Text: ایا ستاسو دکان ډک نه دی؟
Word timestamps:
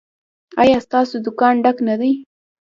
ایا 0.61 0.77
ستاسو 0.85 1.15
دکان 1.25 1.55
ډک 1.63 1.77
نه 1.87 1.95
دی؟ 1.99 2.11